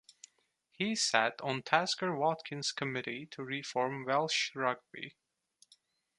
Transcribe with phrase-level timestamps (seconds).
[0.71, 5.13] He sat on Tasker Watkins committee to reform Welsh rugby.